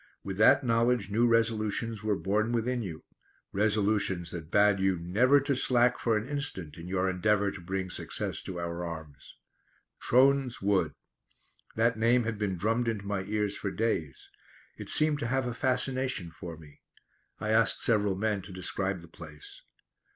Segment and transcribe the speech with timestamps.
[0.23, 3.03] With that knowledge new resolutions were born within you;
[3.53, 7.91] resolutions that bade you never to slack for an instant in your endeavour to bring
[7.91, 9.37] success to our arms.
[9.99, 10.95] Trones Wood!
[11.75, 14.31] That name had been drummed into my ears for days.
[14.75, 16.81] It seemed to have a fascination for me.
[17.39, 19.61] I asked several men to describe the place.